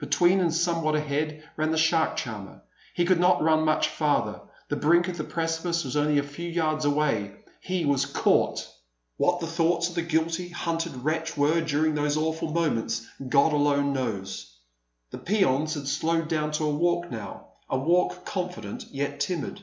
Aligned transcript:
Between, 0.00 0.40
and 0.40 0.52
somewhat 0.52 0.96
ahead, 0.96 1.44
ran 1.56 1.70
the 1.70 1.78
shark 1.78 2.16
charmer. 2.16 2.62
He 2.94 3.04
could 3.04 3.20
not 3.20 3.40
run 3.40 3.64
much 3.64 3.86
farther; 3.88 4.40
the 4.68 4.74
brink 4.74 5.06
of 5.06 5.16
the 5.16 5.22
precipice 5.22 5.84
was 5.84 5.96
only 5.96 6.18
a 6.18 6.22
few 6.24 6.48
yards 6.48 6.84
away. 6.84 7.30
He 7.60 7.84
was 7.84 8.04
caught! 8.04 8.68
What 9.18 9.38
the 9.38 9.46
thoughts 9.46 9.88
of 9.88 9.94
the 9.94 10.02
guilty, 10.02 10.48
hunted 10.48 11.04
wretch 11.04 11.36
were 11.36 11.60
during 11.60 11.94
those 11.94 12.16
awful 12.16 12.50
moments, 12.50 13.06
God 13.28 13.52
alone 13.52 13.92
knows. 13.92 14.52
The 15.12 15.18
peons 15.18 15.74
had 15.74 15.86
slowed 15.86 16.26
down 16.26 16.50
to 16.58 16.64
a 16.64 16.74
walk 16.74 17.08
now 17.08 17.44
a 17.70 17.78
walk 17.78 18.24
confident, 18.26 18.86
yet 18.90 19.20
timid. 19.20 19.60